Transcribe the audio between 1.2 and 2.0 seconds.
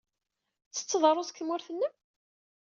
deg tmurt-nnem?